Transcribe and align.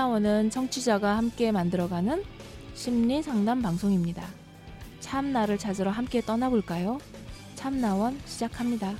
참나원은 0.00 0.48
청취자가 0.48 1.18
함께 1.18 1.52
만들어가는 1.52 2.24
심리 2.72 3.22
상담 3.22 3.60
방송입니다. 3.60 4.26
참나를 5.00 5.58
찾으러 5.58 5.90
함께 5.90 6.22
떠나볼까요? 6.22 6.98
참나원 7.54 8.18
시작합니다. 8.24 8.94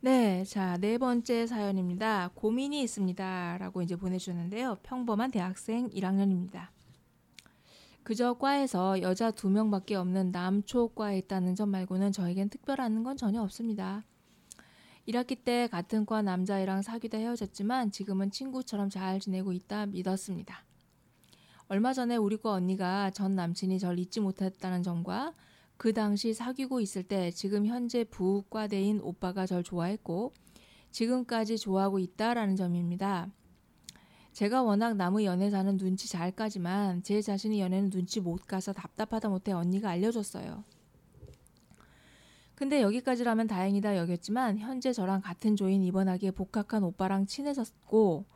네, 0.00 0.42
자, 0.42 0.76
네 0.78 0.98
번째 0.98 1.46
사연입니다. 1.46 2.30
고민이 2.34 2.82
있습니다. 2.82 3.58
라고 3.60 3.82
이제 3.82 3.94
보내주셨는데요. 3.94 4.78
평범한 4.82 5.30
대학생 5.30 5.88
1학년입니다. 5.90 6.79
그저 8.02 8.34
과에서 8.34 9.00
여자 9.02 9.30
두 9.30 9.50
명밖에 9.50 9.94
없는 9.94 10.30
남초과에 10.30 11.18
있다는 11.18 11.54
점 11.54 11.70
말고는 11.70 12.12
저에겐 12.12 12.48
특별한 12.48 13.02
건 13.02 13.16
전혀 13.16 13.42
없습니다. 13.42 14.04
1학기 15.08 15.44
때 15.44 15.68
같은 15.68 16.06
과 16.06 16.22
남자애랑 16.22 16.82
사귀다 16.82 17.18
헤어졌지만 17.18 17.90
지금은 17.90 18.30
친구처럼 18.30 18.90
잘 18.90 19.20
지내고 19.20 19.52
있다 19.52 19.86
믿었습니다. 19.86 20.64
얼마 21.68 21.92
전에 21.92 22.16
우리 22.16 22.36
과 22.36 22.52
언니가 22.52 23.10
전 23.10 23.34
남친이 23.34 23.78
절 23.78 23.98
잊지 23.98 24.20
못했다는 24.20 24.82
점과 24.82 25.34
그 25.76 25.92
당시 25.92 26.34
사귀고 26.34 26.80
있을 26.80 27.02
때 27.02 27.30
지금 27.30 27.64
현재 27.66 28.04
부과대인 28.04 29.00
오빠가 29.02 29.46
절 29.46 29.62
좋아했고 29.62 30.34
지금까지 30.90 31.58
좋아하고 31.58 31.98
있다라는 31.98 32.56
점입니다. 32.56 33.30
제가 34.32 34.62
워낙 34.62 34.96
남의 34.96 35.26
연애사는 35.26 35.76
눈치 35.76 36.08
잘 36.08 36.30
까지만 36.30 37.02
제 37.02 37.20
자신이 37.20 37.60
연애는 37.60 37.90
눈치 37.90 38.20
못 38.20 38.46
가서 38.46 38.72
답답하다 38.72 39.28
못해 39.28 39.52
언니가 39.52 39.90
알려줬어요. 39.90 40.64
근데 42.54 42.82
여기까지라면 42.82 43.46
다행이다 43.46 43.96
여겼지만 43.96 44.58
현재 44.58 44.92
저랑 44.92 45.22
같은 45.22 45.56
조인 45.56 45.82
입원하기에 45.82 46.32
복학한 46.32 46.84
오빠랑 46.84 47.26
친해졌고 47.26 48.26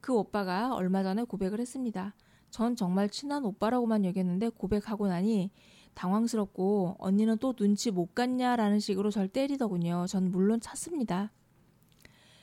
그 0.00 0.14
오빠가 0.14 0.74
얼마 0.74 1.02
전에 1.02 1.24
고백을 1.24 1.60
했습니다. 1.60 2.14
전 2.50 2.76
정말 2.76 3.08
친한 3.08 3.44
오빠라고만 3.44 4.04
여겼는데 4.04 4.50
고백하고 4.50 5.08
나니 5.08 5.50
당황스럽고 5.94 6.96
언니는 6.98 7.38
또 7.38 7.52
눈치 7.52 7.90
못 7.90 8.14
갔냐라는 8.14 8.78
식으로 8.78 9.10
절 9.10 9.28
때리더군요. 9.28 10.06
전 10.08 10.30
물론 10.30 10.60
찼습니다. 10.60 11.32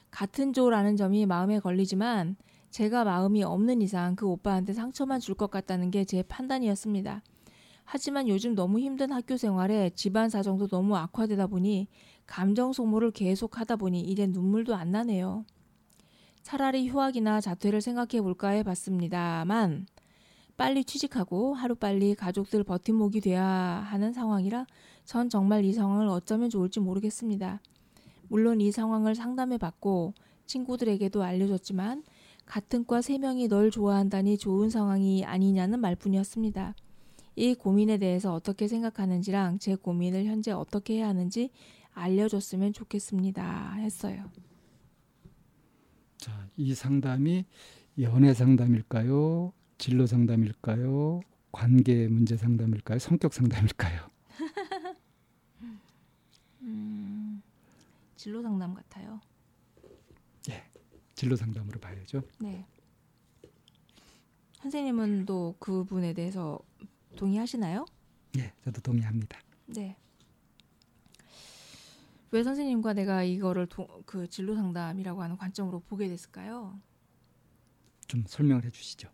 같은 0.10 0.52
조라는 0.52 0.98
점이 0.98 1.26
마음에 1.26 1.60
걸리지만 1.60 2.36
제가 2.72 3.04
마음이 3.04 3.44
없는 3.44 3.82
이상 3.82 4.16
그 4.16 4.26
오빠한테 4.28 4.74
상처만 4.74 5.20
줄 5.20 5.36
것 5.36 5.52
같다는 5.52 5.92
게 5.92 6.06
제 6.06 6.24
판단이었습니다. 6.24 7.22
하지만 7.84 8.28
요즘 8.30 8.56
너무 8.56 8.80
힘든 8.80 9.12
학교 9.12 9.36
생활에 9.38 9.90
집안 9.96 10.30
사정도 10.30 10.68
너무 10.68 10.96
악화되다 10.96 11.48
보니 11.48 11.88
감정 12.26 12.72
소모를 12.74 13.12
계속 13.12 13.60
하다 13.60 13.76
보니 13.76 14.02
이제 14.02 14.26
눈물도 14.28 14.76
안 14.76 14.92
나네요. 14.92 15.46
차라리 16.44 16.88
휴학이나 16.88 17.42
자퇴를 17.42 17.82
생각해 17.82 18.22
볼까 18.22 18.50
해 18.50 18.64
봤습니다만 18.64 19.86
빨리 20.58 20.84
취직하고 20.84 21.54
하루빨리 21.54 22.16
가족들 22.16 22.64
버팀목이 22.64 23.20
돼야 23.22 23.44
하는 23.46 24.14
상황이라 24.14 24.66
전 25.06 25.30
정말 25.30 25.66
이 25.66 25.74
상황을 25.74 26.08
어쩌면 26.08 26.50
좋을지 26.50 26.80
모르겠습니다. 26.80 27.62
물론 28.30 28.62
이 28.62 28.72
상황을 28.72 29.16
상담해 29.16 29.58
봤고 29.58 30.14
친구들에게도 30.46 31.24
알려줬지만 31.24 32.04
같은 32.46 32.86
과 32.86 33.00
3명이 33.00 33.48
널 33.48 33.72
좋아한다니 33.72 34.38
좋은 34.38 34.70
상황이 34.70 35.24
아니냐는 35.26 35.80
말뿐이었습니다. 35.80 36.76
이 37.36 37.56
고민에 37.56 37.98
대해서 37.98 38.34
어떻게 38.34 38.68
생각하는지랑 38.68 39.60
제 39.60 39.76
고민을 39.76 40.26
현재 40.26 40.52
어떻게 40.52 40.96
해야 40.96 41.08
하는지 41.08 41.50
알려줬으면 41.94 42.74
좋겠습니다. 42.74 43.74
했어요. 43.76 44.30
자, 46.18 46.48
이 46.58 46.74
상담이 46.76 47.46
연애 48.00 48.34
상담일까요? 48.34 49.54
진로 49.78 50.06
상담일까요? 50.06 51.22
관계 51.52 52.08
문제 52.08 52.38
상담일까요? 52.38 53.00
성격 53.00 53.34
상담일까요? 53.34 54.10
음, 56.62 57.42
진로 58.16 58.42
상담 58.42 58.74
같아요. 58.74 59.20
예, 61.22 61.24
진로 61.24 61.36
상담으로 61.36 61.80
봐야죠. 61.80 62.24
네. 62.40 62.66
선생님은 64.56 65.28
또 65.28 65.56
그분에 65.60 66.14
대해서 66.14 66.60
동의하시나요? 67.16 67.86
예, 68.38 68.52
저도 68.64 68.82
동의합니다. 68.82 69.40
네. 69.68 69.96
왜 72.32 72.44
선생님과 72.44 72.94
내가 72.94 73.24
이거를 73.24 73.68
도, 73.68 74.02
그 74.08 74.28
진로 74.30 74.56
상담이라고 74.56 75.22
하는 75.22 75.38
관점으로 75.38 75.82
보게 75.82 76.08
됐을까요? 76.08 76.80
좀 78.08 78.24
설명을 78.26 78.66
해주시죠. 78.66 79.08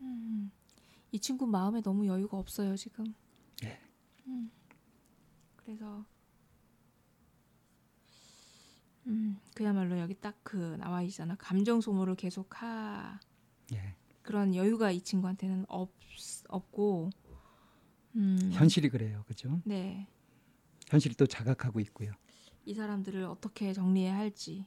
음, 0.00 0.50
이 1.12 1.20
친구 1.20 1.46
마음에 1.46 1.80
너무 1.80 2.06
여유가 2.08 2.38
없어요 2.38 2.76
지금. 2.76 3.14
예. 3.64 3.78
음, 4.26 4.50
그래서 5.54 6.04
음, 9.06 9.38
그야말로 9.54 9.98
여기 9.98 10.14
딱 10.14 10.34
그 10.42 10.76
나와 10.78 11.02
있잖아. 11.02 11.34
감정 11.36 11.80
소모를 11.80 12.14
계속 12.14 12.62
하. 12.62 13.18
예. 13.72 13.94
그런 14.22 14.54
여유가 14.54 14.90
이 14.90 15.00
친구한테는 15.00 15.64
없 15.68 15.90
없고. 16.48 17.10
음, 18.16 18.38
현실이 18.52 18.88
그래요, 18.88 19.24
그죠? 19.26 19.60
네. 19.64 20.06
현실이 20.88 21.14
또 21.16 21.26
자각하고 21.26 21.80
있고요. 21.80 22.12
이 22.64 22.74
사람들을 22.74 23.24
어떻게 23.24 23.72
정리해야 23.72 24.16
할지. 24.16 24.64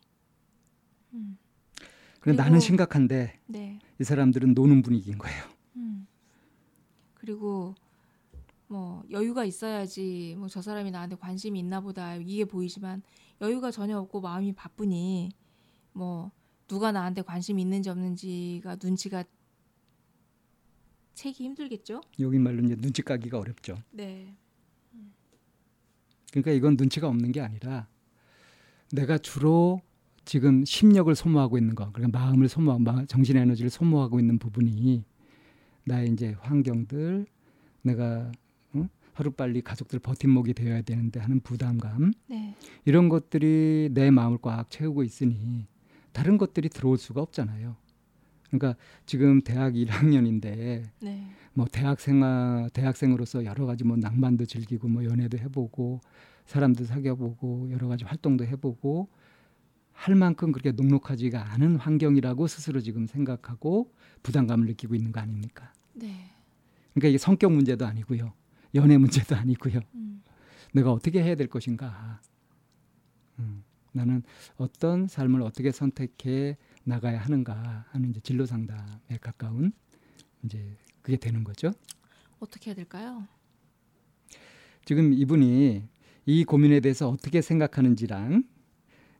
음, 1.13 1.37
그리고- 2.19 2.41
나는 2.41 2.59
심각한데 2.59 3.39
네. 3.47 3.79
이 3.99 4.03
사람들은 4.03 4.53
노는 4.53 4.81
분위기인 4.83 5.17
거예요. 5.17 5.43
음. 5.77 6.05
그리고 7.15 7.73
뭐 8.67 9.03
여유가 9.09 9.43
있어야지 9.45 10.35
뭐 10.37 10.47
저 10.47 10.61
사람이 10.61 10.91
나한테 10.91 11.15
관심이 11.15 11.57
있나 11.59 11.81
보다 11.81 12.15
이게 12.15 12.45
보이지만 12.45 13.01
여유가 13.41 13.71
전혀 13.71 13.97
없고 13.99 14.21
마음이 14.21 14.53
바쁘니 14.53 15.31
뭐 15.93 16.31
누가 16.67 16.91
나한테 16.91 17.21
관심이 17.21 17.61
있는지 17.61 17.89
없는지가 17.89 18.77
눈치가 18.81 19.23
채기 21.15 21.43
힘들겠죠? 21.45 22.01
여기 22.19 22.37
말로 22.39 22.63
이제 22.63 22.75
눈치 22.75 23.01
까기가 23.01 23.39
어렵죠. 23.39 23.77
네. 23.91 24.35
그러니까 26.31 26.51
이건 26.51 26.75
눈치가 26.77 27.07
없는 27.07 27.31
게 27.31 27.41
아니라 27.41 27.87
내가 28.91 29.17
주로 29.17 29.81
지금 30.25 30.63
심력을 30.63 31.13
소모하고 31.15 31.57
있는 31.57 31.73
거, 31.75 31.91
그러니까 31.91 32.19
마음을 32.19 32.47
소모하고 32.47 32.83
마- 32.83 33.05
정신 33.05 33.35
에너지를 33.35 33.69
소모하고 33.71 34.19
있는 34.19 34.37
부분이 34.37 35.03
나의 35.85 36.09
이제 36.11 36.35
환경들, 36.39 37.25
내가 37.81 38.31
어? 38.31 38.31
하루 39.19 39.31
빨리 39.31 39.61
가족들 39.61 39.99
버팀목이 39.99 40.53
되어야 40.53 40.81
되는데 40.81 41.19
하는 41.19 41.41
부담감 41.41 42.13
네. 42.27 42.55
이런 42.85 43.09
것들이 43.09 43.89
내 43.91 44.11
마음을 44.11 44.37
꽉 44.41 44.69
채우고 44.69 45.03
있으니 45.03 45.67
다른 46.13 46.37
것들이 46.37 46.69
들어올 46.69 46.97
수가 46.97 47.21
없잖아요. 47.21 47.75
그러니까 48.49 48.79
지금 49.05 49.41
대학 49.41 49.73
1학년인데 49.73 50.85
네. 51.01 51.31
뭐 51.53 51.65
대학생아 51.69 52.69
대학생으로서 52.71 53.43
여러 53.43 53.65
가지 53.65 53.83
뭐 53.83 53.97
낭만도 53.97 54.45
즐기고 54.45 54.87
뭐 54.87 55.03
연애도 55.03 55.37
해보고 55.37 55.99
사람도 56.45 56.85
사귀어보고 56.85 57.71
여러 57.71 57.89
가지 57.89 58.05
활동도 58.05 58.45
해보고 58.45 59.09
할 59.91 60.15
만큼 60.15 60.53
그렇게 60.53 60.71
녹록하지가 60.71 61.51
않은 61.55 61.75
환경이라고 61.75 62.47
스스로 62.47 62.79
지금 62.79 63.05
생각하고 63.05 63.93
부담감을 64.23 64.65
느끼고 64.67 64.95
있는 64.95 65.11
거 65.11 65.19
아닙니까? 65.19 65.73
네. 65.93 66.31
그러니까 66.93 67.09
이게 67.09 67.17
성격 67.17 67.51
문제도 67.51 67.85
아니고요, 67.85 68.31
연애 68.75 68.97
문제도 68.97 69.35
아니고요. 69.35 69.79
음. 69.95 70.23
내가 70.73 70.91
어떻게 70.91 71.23
해야 71.23 71.35
될 71.35 71.47
것인가? 71.47 72.21
음, 73.39 73.63
나는 73.91 74.23
어떤 74.57 75.07
삶을 75.07 75.41
어떻게 75.41 75.71
선택해 75.71 76.57
나가야 76.83 77.19
하는가 77.19 77.85
하는 77.89 78.09
이제 78.09 78.19
진로 78.21 78.45
상담에 78.45 79.17
가까운 79.21 79.71
이제 80.43 80.77
그게 81.01 81.17
되는 81.17 81.43
거죠. 81.43 81.71
어떻게 82.39 82.69
해야 82.69 82.75
될까요? 82.75 83.27
지금 84.85 85.13
이분이 85.13 85.87
이 86.25 86.43
고민에 86.43 86.79
대해서 86.79 87.09
어떻게 87.09 87.41
생각하는지랑 87.41 88.43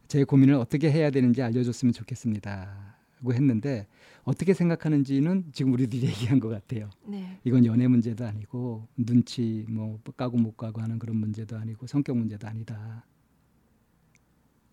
제 0.08 0.24
고민을 0.24 0.56
어떻게 0.56 0.92
해야 0.92 1.12
되는지 1.12 1.42
알려줬으면 1.42 1.94
좋겠습니다 1.94 2.99
고 3.24 3.34
했는데 3.34 3.88
어떻게 4.24 4.54
생각하는지는 4.54 5.52
지금 5.52 5.74
우리들이 5.74 6.06
얘기한 6.08 6.40
것 6.40 6.50
같아요. 6.50 6.90
네. 7.06 7.40
이건 7.44 7.66
연애 7.66 7.88
문제도 7.88 8.26
아니고 8.26 8.88
눈치 8.98 9.66
뭐 9.70 10.00
까고 10.18 10.38
못 10.38 10.56
까고 10.58 10.82
하는 10.82 11.00
그런 11.00 11.18
문제도 11.18 11.58
아니고 11.58 11.88
성격 11.88 12.18
문제도 12.18 12.48
아니다. 12.48 13.06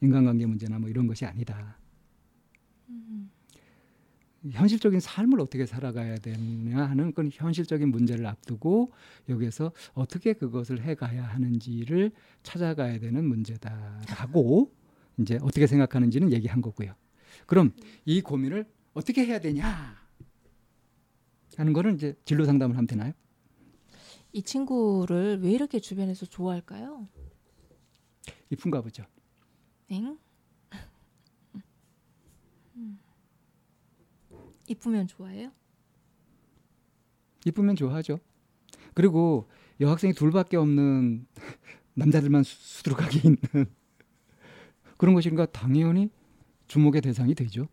인간관계 0.01 0.47
문제나 0.47 0.79
뭐 0.79 0.89
이런 0.89 1.07
것이 1.07 1.25
아니다. 1.25 1.79
음. 2.89 3.31
현실적인 4.51 5.01
삶을 5.01 5.41
어떻게 5.41 5.67
살아가야 5.67 6.19
되냐 6.19 6.85
하는 6.85 7.13
그런 7.13 7.31
현실적인 7.33 7.91
문제를 7.91 8.27
앞두고 8.27 8.93
여기에서 9.29 9.73
어떻게 9.95 10.35
그것을 10.35 10.83
해가야 10.83 11.25
하는지를 11.25 12.13
찾아가야 12.43 13.01
되는 13.01 13.25
문제다라고 13.25 14.71
이제 15.19 15.39
어떻게 15.43 15.67
생각하는지는 15.67 16.33
얘기한 16.33 16.61
거고요. 16.61 16.95
그럼 17.44 17.73
이 18.05 18.21
고민을 18.23 18.67
어떻게 18.94 19.27
해야 19.27 19.38
되냐 19.41 19.97
하는 21.56 21.73
거는 21.73 21.97
이제 21.97 22.15
진로 22.25 22.44
상담을 22.44 22.77
하면 22.77 22.87
되나요? 22.87 23.12
이 24.33 24.43
친구를 24.43 25.41
왜 25.43 25.50
이렇게 25.50 25.81
주변에서 25.81 26.27
좋아할까요? 26.27 27.09
이쁜가 28.50 28.83
보죠. 28.83 29.05
엥? 29.91 30.19
이쁘면 34.69 35.06
좋아해요? 35.06 35.53
이쁘면 37.47 37.77
좋아하죠. 37.77 38.19
그리고 38.94 39.49
여학생이 39.81 40.12
둘밖에 40.15 40.56
없는 40.56 41.27
남자들만 41.94 42.43
수두룩하게 42.43 43.21
있는 43.25 43.38
그런 44.99 45.15
것인가 45.15 45.47
당연히 45.47 46.11
주목의 46.67 47.01
대상이 47.01 47.35
되죠. 47.35 47.69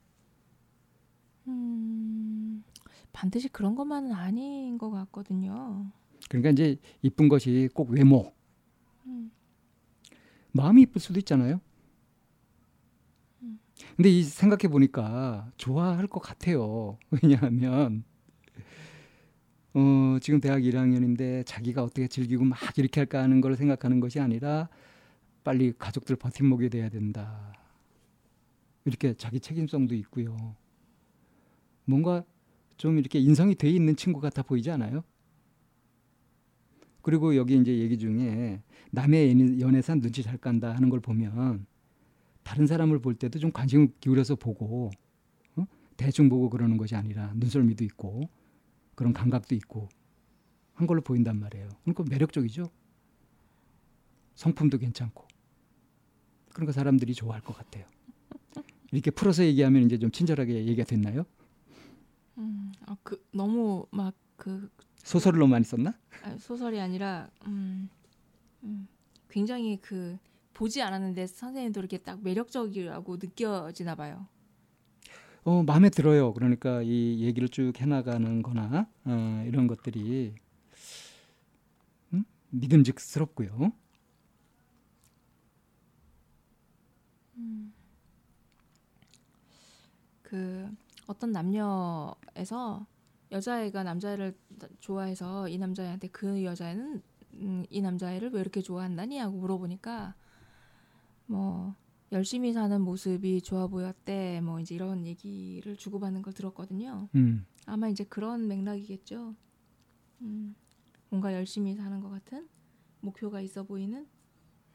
음, 1.48 2.64
반드시 3.12 3.50
그런 3.50 3.76
것만은 3.76 4.14
아닌 4.14 4.78
것 4.78 4.90
같거든요. 4.90 5.92
그러니까 6.30 6.52
이제 6.52 6.78
이쁜 7.02 7.28
것이 7.28 7.70
꼭 7.74 7.90
외모, 7.90 8.34
음. 9.06 9.32
마음이 10.52 10.84
이쁠 10.84 11.02
수도 11.02 11.20
있잖아요. 11.20 11.60
근데 13.96 14.10
이 14.10 14.24
생각해 14.24 14.72
보니까 14.72 15.52
좋아할 15.58 16.08
것 16.08 16.20
같아요. 16.20 16.98
왜냐하면 17.22 18.04
어, 19.74 20.18
지금 20.22 20.40
대학 20.40 20.60
1학년인데 20.60 21.46
자기가 21.46 21.84
어떻게 21.84 22.08
즐기고 22.08 22.44
막 22.44 22.60
이렇게 22.78 23.00
할까 23.02 23.22
하는 23.22 23.42
걸 23.42 23.56
생각하는 23.56 24.00
것이 24.00 24.20
아니라 24.20 24.70
빨리 25.44 25.74
가족들 25.78 26.16
버팀목이 26.16 26.70
돼야 26.70 26.90
된다. 26.90 27.54
이렇게 28.86 29.14
자기 29.14 29.40
책임성도 29.40 29.96
있고요. 29.96 30.56
뭔가 31.86 32.24
좀 32.78 32.98
이렇게 32.98 33.20
인성이 33.20 33.56
돼 33.56 33.70
있는 33.70 33.96
친구 33.96 34.20
같아 34.20 34.42
보이지 34.42 34.72
않아요? 34.72 35.04
그리고 37.02 37.36
여기 37.36 37.58
이제 37.58 37.78
얘기 37.80 37.98
중에 37.98 38.62
남의 38.92 39.60
연애산 39.60 40.00
눈치 40.00 40.24
잘 40.24 40.38
깐다 40.38 40.74
하는 40.74 40.90
걸 40.90 41.00
보면 41.00 41.66
다른 42.44 42.68
사람을 42.68 43.00
볼 43.00 43.16
때도 43.16 43.40
좀 43.40 43.52
관심 43.52 43.94
기울여서 44.00 44.36
보고 44.36 44.90
어? 45.56 45.66
대충 45.98 46.30
보고 46.30 46.50
그러는 46.50 46.78
것이 46.78 46.96
아니라 46.96 47.34
눈썰미도 47.36 47.84
있고 47.86 48.30
그런 48.96 49.14
감각도 49.14 49.56
있고 49.56 49.90
한 50.74 50.88
걸로 50.88 51.02
보인단 51.02 51.40
말이에요. 51.40 51.70
그러니까 51.84 52.04
매력적이죠. 52.10 52.70
성품도 54.36 54.78
괜찮고 54.78 55.28
그러니까 56.54 56.72
사람들이 56.72 57.14
좋아할 57.14 57.42
것 57.42 57.56
같아요. 57.56 57.86
이렇게 58.94 59.12
풀어서 59.12 59.44
얘기하면 59.44 59.84
이제 59.84 60.00
좀 60.00 60.10
친절하게 60.12 60.56
얘기가 60.56 60.86
됐나요? 60.86 61.26
음, 62.38 62.72
아, 62.86 62.96
그 63.04 63.22
너무 63.32 63.86
막 63.92 64.14
그 64.44 64.70
소설을 65.04 65.40
너무 65.40 65.52
많이 65.52 65.64
썼나? 65.64 65.94
아, 66.24 66.38
소설이 66.38 66.80
아니라 66.80 67.30
음, 67.48 67.90
음, 68.64 68.88
굉장히 69.30 69.78
그 69.82 70.18
보지 70.54 70.82
않았는데 70.82 71.28
선생님도 71.28 71.80
이렇게 71.80 71.98
딱 71.98 72.22
매력적이라고 72.22 73.18
느껴지나 73.18 73.96
봐요. 73.96 74.28
어, 75.46 75.64
마음에 75.64 75.90
들어요. 75.90 76.34
그러니까 76.34 76.82
이 76.84 77.22
얘기를 77.22 77.50
쭉 77.50 77.74
해나가는 77.80 78.42
거나 78.42 78.88
어, 79.06 79.46
이런 79.48 79.68
것들이 79.68 80.36
음? 82.14 82.24
믿음직스럽고요. 82.50 83.72
음. 87.38 87.74
그 90.34 90.68
어떤 91.06 91.32
남녀에서 91.32 92.88
여자애가 93.32 93.84
남자애를 93.84 94.36
좋아해서 94.80 95.48
이 95.48 95.60
남자애한테 95.60 96.08
그 96.08 96.44
여자애는 96.44 97.04
음, 97.36 97.66
이 97.70 97.82
남자애를 97.82 98.32
왜 98.32 98.42
이렇게 98.42 98.60
좋아한다니 98.64 99.20
하고 99.20 99.38
물어보니까 99.38 100.16
뭐 101.28 101.76
열심히 102.12 102.52
사는 102.52 102.82
모습이 102.82 103.44
좋아 103.44 103.68
보였대. 103.68 104.42
뭐 104.42 104.60
이제 104.60 104.74
이런 104.74 105.06
얘기를 105.06 105.78
주고받는 105.78 106.24
걸 106.24 106.34
들었거든요. 106.34 107.10
음. 107.14 107.46
아마 107.68 107.88
이제 107.88 108.04
그런 108.04 108.48
맥락이겠죠. 108.48 109.36
음, 110.22 110.56
뭔가 111.10 111.32
열심히 111.36 111.76
사는 111.76 112.00
것 112.00 112.10
같은 112.10 112.50
목표가 113.02 113.40
있어 113.40 113.62
보이는 113.62 114.08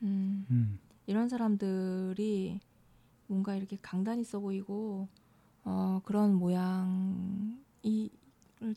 음, 0.02 0.46
음. 0.52 0.78
이런 1.06 1.28
사람들이 1.28 2.60
뭔가 3.26 3.56
이렇게 3.56 3.76
강단 3.82 4.20
있어 4.20 4.38
보이고 4.38 5.08
어, 5.68 6.00
그런 6.02 6.34
모양이 6.34 8.10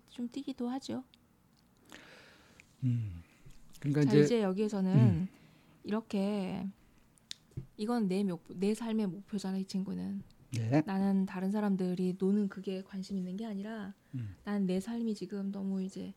좀 0.10 0.28
띄기도 0.28 0.68
하죠. 0.68 1.06
음. 2.84 3.24
그러니까 3.80 4.04
자, 4.04 4.10
이제, 4.10 4.22
이제 4.24 4.42
여기에서는 4.44 4.94
음. 4.94 5.28
이렇게 5.86 6.68
이건 7.78 8.10
내, 8.10 8.24
목표, 8.24 8.54
내 8.54 8.74
삶의 8.74 9.08
목표잖아 9.08 9.58
이 9.58 9.66
친구는 9.66 10.22
네. 10.52 10.84
나는 10.86 11.26
다른 11.26 11.50
사람들이 11.50 12.18
노는 12.20 12.50
그게 12.50 12.84
관심 12.84 13.18
있는 13.18 13.38
게 13.38 13.46
아니라 13.46 13.94
음. 14.14 14.36
난내 14.44 14.82
삶이 14.82 15.16
지금 15.16 15.52
너무 15.52 15.82
이제 15.82 16.14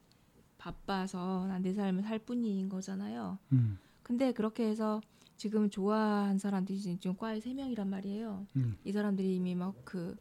바빠서 0.59 1.47
난 1.47 1.63
내 1.63 1.73
삶을 1.73 2.03
살 2.03 2.19
뿐인 2.19 2.69
거잖아요 2.69 3.39
음. 3.53 3.79
근데 4.03 4.33
그렇게 4.33 4.67
해서 4.67 5.01
지금 5.37 5.71
좋아한 5.71 6.39
사람들이 6.39 6.79
지금 6.81 7.17
과에 7.17 7.41
세 7.41 7.55
명이란 7.55 7.89
말이에요 7.89 8.47
음. 8.57 8.77
이 8.85 8.93
사람들이 8.93 9.37
이미 9.37 9.55
막 9.55 9.75
그 9.85 10.17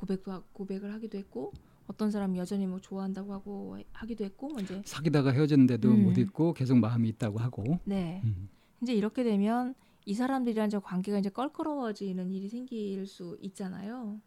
고백도 0.00 0.32
하, 0.32 0.42
고백을 0.54 0.94
하기도 0.94 1.18
했고 1.18 1.52
어떤 1.86 2.10
사람 2.10 2.34
여전히 2.36 2.66
뭐 2.66 2.80
좋아한다고 2.80 3.34
하고 3.34 3.78
하기도 3.92 4.24
했고 4.24 4.48
뭐 4.48 4.60
이제 4.60 4.80
사귀다가 4.86 5.30
헤어졌는데도 5.30 5.90
음. 5.90 6.04
못 6.04 6.16
있고 6.18 6.54
계속 6.54 6.78
마음이 6.78 7.08
있다고 7.10 7.38
하고. 7.38 7.78
네 7.84 8.22
음. 8.24 8.48
이제 8.82 8.94
이렇게 8.94 9.22
되면 9.24 9.74
이 10.06 10.14
사람들이랑 10.14 10.68
이제 10.68 10.78
관계가 10.78 11.18
이제 11.18 11.28
껄끄러워지는 11.28 12.30
일이 12.30 12.48
생길 12.48 13.06
수 13.06 13.36
있잖아요. 13.42 14.18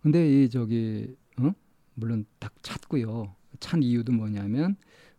근데 0.00 0.44
이 0.44 0.48
저기 0.48 1.14
어? 1.38 1.52
물론 1.94 2.24
딱 2.38 2.54
찾고요. 2.62 3.36
찬 3.60 3.82
이유도 3.82 4.12
뭐냐면 4.12 4.76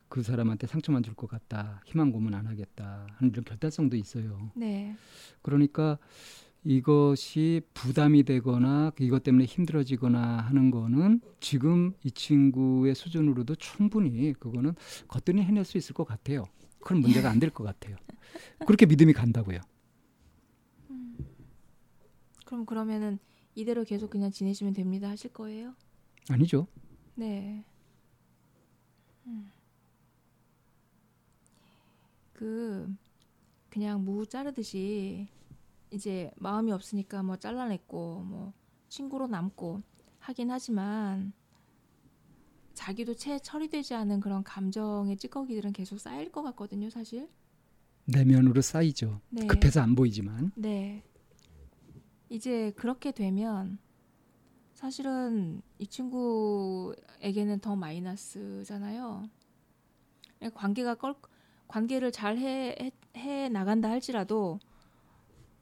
그 0.10 0.24
사람한테 0.24 0.66
상처만 0.68 1.04
줄 1.04 1.14
것 1.14 1.28
같다. 1.30 1.82
희망 1.86 2.12
고문 2.12 2.34
안 2.34 2.48
하겠다. 2.48 3.06
하는 3.18 3.32
이런 3.32 3.44
결단성도 3.44 3.96
있어요. 3.96 4.52
네. 4.56 4.96
그러니까 5.44 6.00
이것이 6.64 7.62
부담이 7.74 8.24
되거나 8.24 8.92
이것 9.00 9.24
때문에 9.24 9.46
힘들어지거나 9.46 10.38
하는 10.40 10.72
거는 10.72 11.20
지금 11.42 11.94
이 12.04 12.12
친구의 12.12 12.96
수준으로도 12.96 13.56
충분히 13.56 14.34
그거는 14.34 14.74
거뜬히 15.08 15.42
해낼 15.44 15.66
수 15.66 15.78
있을 15.78 15.94
것 15.94 16.06
같아요. 16.06 16.46
그런 16.80 17.02
문제가 17.02 17.30
안 17.30 17.40
될 17.40 17.50
것 17.52 17.64
같아요. 17.64 17.96
그렇게 18.66 18.86
믿음이 18.86 19.14
간다고요. 19.14 19.60
그럼 22.46 22.66
그러면은 22.66 23.20
이대로 23.56 23.84
계속 23.84 24.10
그냥 24.10 24.32
지내시면 24.32 24.74
됩니다 24.74 25.10
하실 25.10 25.32
거예요? 25.34 25.74
아니죠. 26.30 26.68
네. 27.16 27.66
음. 29.26 29.52
그 32.34 32.94
그냥 33.70 34.04
무 34.04 34.26
자르듯이 34.26 35.28
이제 35.94 36.32
마음이 36.38 36.72
없으니까 36.72 37.22
뭐 37.22 37.38
잘라냈고 37.38 38.24
뭐 38.24 38.54
친구로 38.90 39.28
남고 39.28 39.84
하긴 40.20 40.50
하지만 40.50 41.34
자기도 42.74 43.14
채 43.14 43.38
처리되지 43.38 43.94
않은 43.94 44.20
그런 44.20 44.44
감정의 44.44 45.18
찌꺼기들은 45.18 45.72
계속 45.74 46.00
쌓일 46.00 46.32
것 46.32 46.42
같거든요, 46.42 46.90
사실. 46.90 47.30
내면으로 48.06 48.62
쌓이죠. 48.62 49.22
네. 49.30 49.46
급해서 49.46 49.82
안 49.82 49.94
보이지만. 49.94 50.52
네. 50.56 51.04
이제 52.30 52.72
그렇게 52.76 53.12
되면 53.12 53.78
사실은 54.74 55.62
이 55.78 55.86
친구에게는 55.86 57.60
더 57.60 57.76
마이너스잖아요. 57.76 59.30
관계가 60.56 60.96
껄 60.96 61.16
관계를 61.68 62.12
잘 62.12 62.38
해 62.38 62.76
해, 62.82 62.92
해 63.16 63.50
나간다 63.50 63.90
할지라도 63.90 64.60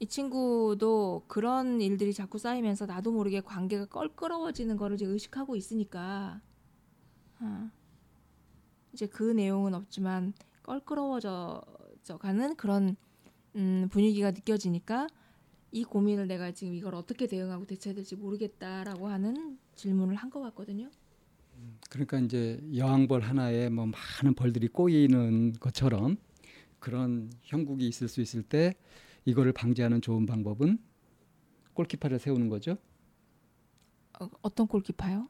이 0.01 0.07
친구도 0.07 1.25
그런 1.27 1.79
일들이 1.79 2.11
자꾸 2.11 2.39
쌓이면서 2.39 2.87
나도 2.87 3.11
모르게 3.11 3.39
관계가 3.41 3.85
껄끄러워지는 3.85 4.75
거를 4.75 4.95
이제 4.95 5.05
의식하고 5.05 5.55
있으니까 5.55 6.41
어. 7.39 7.69
이제 8.93 9.05
그 9.05 9.23
내용은 9.31 9.75
없지만 9.75 10.33
껄끄러워져 10.63 11.61
가는 12.19 12.55
그런 12.55 12.95
음, 13.55 13.89
분위기가 13.91 14.31
느껴지니까 14.31 15.05
이 15.71 15.83
고민을 15.83 16.27
내가 16.27 16.51
지금 16.51 16.73
이걸 16.73 16.95
어떻게 16.95 17.27
대응하고 17.27 17.65
대처해야 17.65 17.95
될지 17.95 18.15
모르겠다라고 18.15 19.07
하는 19.07 19.59
질문을 19.75 20.15
한 20.15 20.31
것 20.31 20.41
같거든요. 20.41 20.89
그러니까 21.91 22.19
이제 22.19 22.59
여왕벌 22.75 23.21
하나에 23.21 23.69
뭐 23.69 23.85
많은 23.85 24.33
벌들이 24.33 24.67
꼬이는 24.67 25.53
것처럼 25.59 26.17
그런 26.79 27.29
형국이 27.43 27.87
있을 27.87 28.07
수 28.07 28.19
있을 28.21 28.41
때 28.41 28.73
이거를 29.25 29.51
방지하는 29.53 30.01
좋은 30.01 30.25
방법은 30.25 30.79
골키퍼를 31.73 32.19
세우는 32.19 32.49
거죠. 32.49 32.77
어, 34.19 34.29
어떤 34.41 34.67
골키퍼요? 34.67 35.27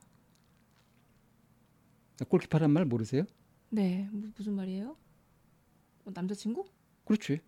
골키퍼란 2.27 2.71
말 2.71 2.85
모르세요? 2.85 3.23
네, 3.69 4.07
무- 4.11 4.31
무슨 4.35 4.53
말이에요? 4.53 4.95
어, 6.05 6.11
남자친구? 6.13 6.65
그렇지. 7.05 7.41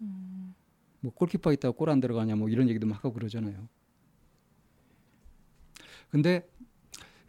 음, 0.00 0.54
뭐 1.00 1.12
골키퍼 1.12 1.52
있다고 1.54 1.76
골 1.76 1.88
안 1.90 2.00
들어가냐 2.00 2.36
뭐 2.36 2.48
이런 2.48 2.68
얘기도 2.68 2.86
막 2.86 2.96
하고 3.04 3.12
그러잖아요. 3.12 3.68
근데 6.10 6.48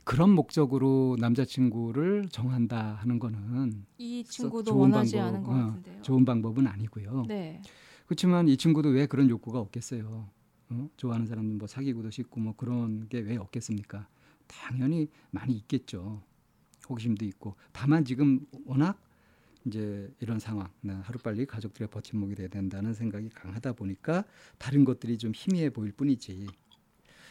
그런 0.09 0.31
목적으로 0.31 1.17
남자친구를 1.19 2.29
정한다 2.31 2.95
하는 2.95 3.19
거는 3.19 3.85
이썩 3.99 4.31
친구도 4.31 4.75
원하지 4.75 5.17
방법, 5.17 5.27
않은 5.27 5.43
것 5.43 5.51
어, 5.51 5.67
같은데요. 5.67 6.01
좋은 6.01 6.25
방법은 6.25 6.65
아니고요. 6.65 7.25
네, 7.27 7.61
그렇지만 8.07 8.47
이 8.47 8.57
친구도 8.57 8.89
왜 8.89 9.05
그런 9.05 9.29
욕구가 9.29 9.59
없겠어요. 9.59 10.27
어? 10.71 10.89
좋아하는 10.97 11.27
사람은 11.27 11.59
뭐 11.59 11.67
사귀고도 11.67 12.09
싶고 12.09 12.39
뭐 12.39 12.55
그런 12.55 13.07
게 13.07 13.19
왜 13.21 13.37
없겠습니까? 13.37 14.07
당연히 14.47 15.09
많이 15.29 15.53
있겠죠. 15.53 16.23
호기심도 16.89 17.23
있고. 17.25 17.55
다만 17.71 18.03
지금 18.03 18.39
워낙 18.65 18.99
이제 19.67 20.11
이런 20.21 20.39
상황, 20.39 20.69
나 20.81 21.01
하루빨리 21.01 21.45
가족들의 21.45 21.87
버팀목이 21.89 22.33
돼야 22.33 22.47
된다는 22.47 22.95
생각이 22.95 23.29
강하다 23.29 23.73
보니까 23.73 24.23
다른 24.57 24.85
것들이 24.85 25.19
좀 25.19 25.33
희미해 25.35 25.69
보일 25.69 25.91
뿐이지. 25.91 26.47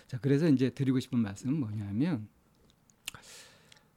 자, 0.07 0.17
그래서 0.21 0.49
이제 0.49 0.71
드리고 0.71 1.01
싶은 1.01 1.19
말씀은 1.19 1.59
뭐냐면 1.59 2.29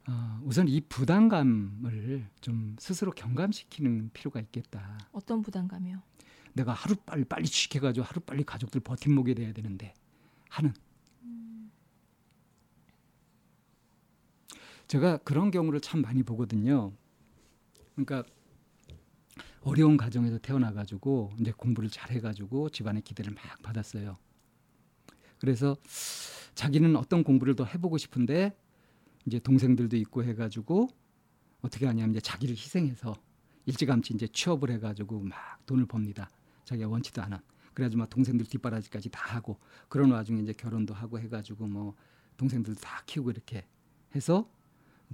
어, 0.07 0.41
우선 0.43 0.67
이 0.67 0.81
부담감을 0.81 2.27
좀 2.41 2.75
스스로 2.79 3.11
경감시키는 3.11 4.09
필요가 4.13 4.39
있겠다. 4.39 4.97
어떤 5.11 5.41
부담감이요? 5.41 6.01
내가 6.53 6.73
하루 6.73 6.95
빨리 6.95 7.23
빨리 7.23 7.45
취직해가지고 7.45 8.05
하루 8.05 8.19
빨리 8.21 8.43
가족들 8.43 8.81
버팀목이 8.81 9.35
돼야 9.35 9.53
되는데 9.53 9.93
하는. 10.49 10.73
제가 14.87 15.17
그런 15.17 15.51
경우를 15.51 15.79
참 15.79 16.01
많이 16.01 16.21
보거든요. 16.23 16.91
그러니까 17.95 18.23
어려운 19.61 19.95
가정에서 19.95 20.37
태어나가지고 20.39 21.31
이제 21.39 21.51
공부를 21.51 21.89
잘해가지고 21.89 22.69
집안의 22.69 23.03
기대를 23.03 23.33
막 23.33 23.61
받았어요. 23.61 24.17
그래서 25.37 25.77
자기는 26.55 26.95
어떤 26.95 27.23
공부를 27.23 27.55
더 27.55 27.63
해보고 27.63 27.97
싶은데 27.97 28.57
이제 29.25 29.39
동생들도 29.39 29.95
있고 29.97 30.23
해가지고 30.23 30.89
어떻게 31.61 31.85
하냐면 31.85 32.11
이제 32.11 32.19
자기를 32.19 32.55
희생해서 32.55 33.15
일찌감치 33.65 34.13
이제 34.13 34.27
취업을 34.27 34.71
해가지고 34.71 35.21
막 35.21 35.37
돈을 35.65 35.85
법니다. 35.85 36.29
자기가 36.65 36.89
원치도 36.89 37.21
않아. 37.21 37.41
그래가지고 37.73 37.99
막 37.99 38.09
동생들 38.09 38.45
뒷바라지까지 38.47 39.09
다 39.09 39.35
하고 39.35 39.59
그런 39.87 40.11
와중에 40.11 40.41
이제 40.41 40.53
결혼도 40.53 40.93
하고 40.93 41.19
해가지고 41.19 41.67
뭐 41.67 41.95
동생들도 42.37 42.81
다 42.81 43.03
키우고 43.05 43.31
이렇게 43.31 43.65
해서 44.15 44.51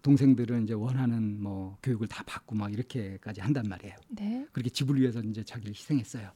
동생들은 0.01 0.63
이제 0.63 0.73
원하는 0.73 1.41
뭐 1.41 1.77
교육을 1.83 2.07
다 2.07 2.23
받고 2.23 2.55
막 2.55 2.71
이렇게까지 2.71 3.41
한단 3.41 3.67
말이에요. 3.67 3.95
네, 4.09 4.47
그렇게 4.51 4.69
집을 4.69 4.99
위해서 4.99 5.21
이제 5.21 5.43
자기를 5.43 5.73
희생했어요. 5.73 6.31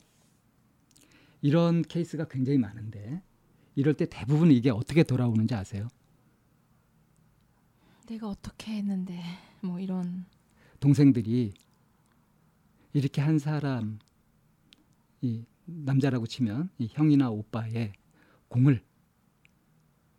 이런 1.41 1.81
케이스가 1.81 2.27
굉장히 2.27 2.57
많은데 2.59 3.21
이럴 3.75 3.93
때 3.93 4.05
대부분 4.05 4.51
이게 4.51 4.69
어떻게 4.69 5.03
돌아오는지 5.03 5.55
아세요? 5.55 5.87
내가 8.11 8.27
어떻게 8.27 8.73
했는데 8.73 9.21
뭐 9.61 9.79
이런 9.79 10.25
동생들이 10.81 11.53
이렇게 12.91 13.21
한 13.21 13.39
사람 13.39 13.99
이 15.21 15.45
남자라고 15.65 16.27
치면 16.27 16.69
이 16.77 16.89
형이나 16.91 17.29
오빠의 17.29 17.93
공을 18.49 18.83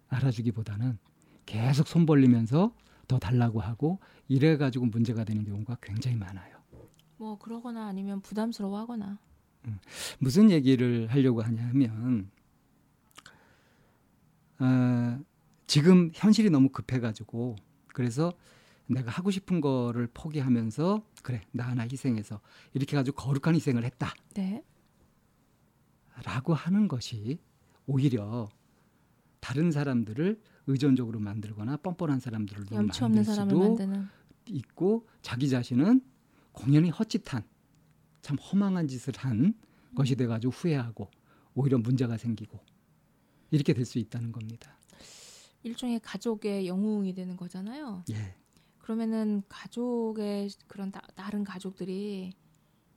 알아주기보다는 0.08 0.98
계속 1.44 1.86
손 1.86 2.06
벌리면서 2.06 2.74
더 3.08 3.18
달라고 3.18 3.60
하고 3.60 3.98
이래 4.26 4.56
가지고 4.56 4.86
문제가 4.86 5.24
되는 5.24 5.44
경우가 5.44 5.76
굉장히 5.82 6.16
많아요. 6.16 6.56
뭐 7.18 7.36
그러거나 7.36 7.88
아니면 7.88 8.22
부담스러워하거나 8.22 9.18
무슨 10.18 10.50
얘기를 10.50 11.08
하려고 11.08 11.42
하냐면 11.42 12.30
어, 14.60 15.20
지금 15.66 16.10
현실이 16.14 16.48
너무 16.48 16.70
급해가지고 16.70 17.56
그래서 17.92 18.32
내가 18.86 19.10
하고 19.10 19.30
싶은 19.30 19.60
거를 19.60 20.08
포기하면서 20.12 21.04
그래 21.22 21.42
나 21.52 21.68
하나 21.68 21.82
희생해서 21.84 22.40
이렇게 22.74 22.96
가지고 22.96 23.16
거룩한 23.16 23.54
희생을 23.54 23.84
했다라고 23.84 24.24
네, 24.34 24.62
하는 26.54 26.88
것이 26.88 27.38
오히려 27.86 28.48
다른 29.40 29.70
사람들을 29.70 30.40
의존적으로 30.66 31.18
만들거나 31.18 31.76
뻔뻔한 31.78 32.20
사람들을 32.20 32.66
좀 32.66 32.78
염치 32.78 33.02
없는 33.04 33.16
만들 33.18 33.34
사람을 33.34 33.50
수도 33.50 33.68
만드는. 33.68 34.08
있고 34.46 35.08
자기 35.22 35.48
자신은 35.48 36.02
공연히 36.52 36.90
헛짓한 36.90 37.42
참 38.20 38.36
허망한 38.36 38.88
짓을 38.88 39.14
한 39.16 39.54
것이 39.94 40.14
돼가지고 40.16 40.52
후회하고 40.52 41.10
오히려 41.54 41.78
문제가 41.78 42.16
생기고 42.16 42.60
이렇게 43.50 43.74
될 43.74 43.84
수 43.84 43.98
있다는 43.98 44.32
겁니다. 44.32 44.78
일종의 45.62 46.00
가족의 46.00 46.66
영웅이 46.66 47.14
되는 47.14 47.36
거잖아요. 47.36 48.04
예. 48.10 48.34
그러면은 48.78 49.42
가족의 49.48 50.50
그런 50.66 50.90
다, 50.90 51.00
다른 51.14 51.44
가족들이 51.44 52.32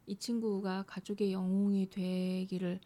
이 0.07 0.15
친구가 0.15 0.83
가족의 0.87 1.31
영웅이 1.31 1.89
되기를 1.89 2.79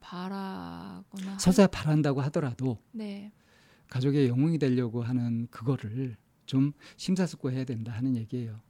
바라거나 0.00 1.32
할- 1.32 1.40
서사 1.40 1.66
바란다고 1.66 2.20
하더라도 2.22 2.78
네, 2.92 3.32
가족의 3.88 4.28
영웅이 4.28 4.58
되려고 4.58 5.02
하는 5.02 5.48
그거를 5.50 6.16
좀 6.46 6.72
심사숙고해야 6.96 7.64
된다 7.64 7.92
하는 7.92 8.14
얘기예요. 8.16 8.60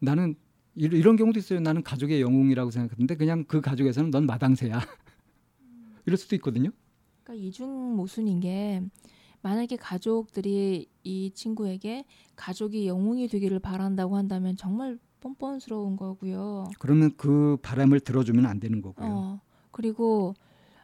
나는 0.00 0.34
이- 0.74 0.84
이런 0.90 1.16
경우도 1.16 1.38
있어요. 1.38 1.60
나는 1.60 1.82
가족의 1.84 2.20
영웅이라고 2.20 2.70
생각했는데 2.72 3.14
그냥 3.16 3.44
그 3.44 3.60
가족에서는 3.60 4.10
넌 4.10 4.26
마당새야. 4.26 4.80
이럴 6.06 6.16
수도 6.16 6.34
있거든요. 6.36 6.70
그러니까 7.22 7.46
이중 7.46 7.94
모순인 7.94 8.40
게 8.40 8.82
만약에 9.42 9.76
가족들이 9.76 10.86
이 11.02 11.30
친구에게 11.34 12.04
가족이 12.36 12.86
영웅이 12.86 13.28
되기를 13.28 13.58
바란다고 13.58 14.16
한다면 14.16 14.56
정말 14.56 14.98
뻔뻔스러운 15.20 15.96
거고요. 15.96 16.68
그러면 16.78 17.12
그 17.16 17.56
바람을 17.62 18.00
들어주면 18.00 18.46
안 18.46 18.58
되는 18.60 18.80
거고요. 18.80 19.06
어, 19.08 19.40
그리고 19.70 20.34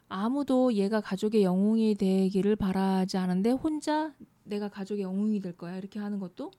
아무도 0.09 0.73
얘가 0.75 1.01
가족의 1.01 1.43
영웅이 1.43 1.95
되기를 1.97 2.57
바라지 2.57 3.17
않은데 3.17 3.51
혼자 3.51 4.13
내가 4.45 4.69
가족의 4.69 5.03
영웅이 5.03 5.41
될 5.41 5.53
거야 5.57 5.77
이렇게 5.77 5.99
하는 5.99 6.19
것도 6.19 6.51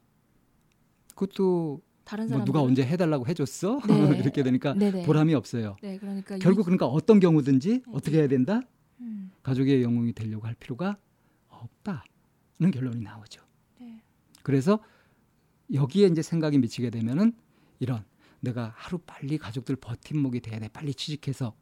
그것도 1.16 1.82
다른 2.06 2.26
뭐 2.26 2.30
사람 2.30 2.46
누가 2.46 2.62
언제 2.62 2.84
해달라고 2.86 3.28
해줬어? 3.28 3.82
네. 3.88 4.18
이렇게 4.20 4.44
되니까 4.44 4.74
네네. 4.74 5.04
보람이 5.06 5.34
없어요. 5.34 5.76
네, 5.82 5.98
그러니까 5.98 6.38
결국 6.38 6.62
이- 6.62 6.66
그러니까 6.66 6.86
어떤 6.88 7.20
경우든지 7.20 7.70
네. 7.70 7.84
어떻게 7.92 8.20
해야 8.20 8.28
된다? 8.28 8.62
음, 9.02 9.32
가족의 9.44 9.84
영웅이 9.84 10.14
되려고 10.14 10.46
할 10.48 10.56
필요가 10.56 10.98
없다는 11.60 12.72
결론이 12.74 13.02
나오죠. 13.02 13.42
네. 13.80 14.02
그래서 14.44 14.80
여기에 15.74 16.08
이제 16.08 16.22
생각이 16.22 16.58
미치게 16.58 16.90
되면은 16.90 17.34
이런 17.80 18.04
내가 18.42 18.74
하루 18.76 18.98
빨리 19.00 19.38
가족들 19.38 19.76
버팀목이 19.76 20.40
돼야 20.42 20.60
돼 20.60 20.68
빨리 20.70 20.94
취직해서 20.94 21.56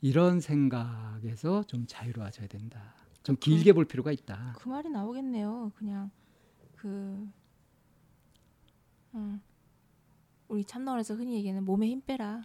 이런 0.00 0.40
생각에서 0.40 1.62
좀 1.64 1.86
자유로워져야 1.86 2.48
된다. 2.48 2.94
좀 3.22 3.36
길게 3.36 3.72
볼 3.72 3.86
필요가 3.86 4.12
있다. 4.12 4.54
그 4.58 4.68
말이 4.68 4.90
나오겠네요. 4.90 5.72
그냥 5.76 6.10
그 6.76 7.26
음, 9.14 9.40
우리 10.48 10.64
참나원에서 10.64 11.14
흔히 11.14 11.34
얘기하는 11.36 11.64
몸에 11.64 11.88
힘 11.88 12.02
빼라. 12.02 12.42